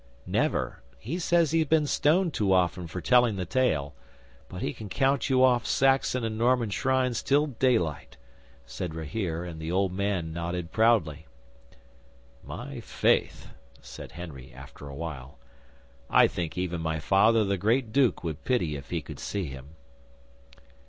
[0.25, 0.81] "Never.
[0.97, 3.93] He says he has been stoned too often for telling the tale.
[4.49, 8.17] But he can count you off Saxon and Norman shrines till daylight,"
[8.65, 11.27] said Rahere and the old man nodded proudly.
[12.43, 15.37] '"My faith!" said Henry after a while.
[16.09, 19.75] "I think even my Father the Great Duke would pity if he could see him."